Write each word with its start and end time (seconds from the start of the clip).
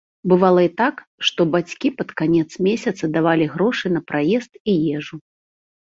Бывала 0.31 0.61
і 0.67 0.71
так, 0.79 0.95
што 1.29 1.41
бацькі 1.57 1.93
пад 2.01 2.09
канец 2.23 2.47
месяца 2.71 3.13
давалі 3.21 3.45
грошы 3.55 3.87
на 3.97 4.05
праезд 4.13 4.51
і 4.63 4.73
ежу. 5.01 5.15